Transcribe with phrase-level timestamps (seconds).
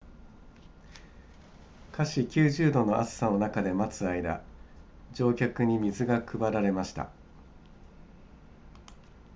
[1.91, 4.41] 華氏90度の暑さの中で待つ間
[5.13, 7.11] 乗客に水が配られました